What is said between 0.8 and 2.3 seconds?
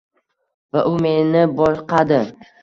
u meni boqadi.